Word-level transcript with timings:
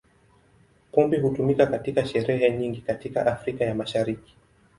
Pombe 0.91 1.19
hutumika 1.19 1.65
katika 1.67 2.05
sherehe 2.05 2.51
nyingi 2.57 2.81
katika 2.81 3.25
Afrika 3.25 3.65
ya 3.65 3.75
Mashariki. 3.75 4.35